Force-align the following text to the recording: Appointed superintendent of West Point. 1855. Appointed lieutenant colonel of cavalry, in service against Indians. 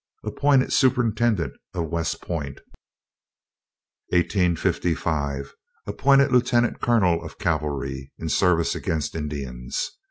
Appointed 0.25 0.73
superintendent 0.73 1.53
of 1.75 1.91
West 1.91 2.23
Point. 2.23 2.61
1855. 4.09 5.53
Appointed 5.85 6.31
lieutenant 6.31 6.81
colonel 6.81 7.23
of 7.23 7.37
cavalry, 7.37 8.11
in 8.17 8.27
service 8.27 8.73
against 8.73 9.13
Indians. 9.13 9.91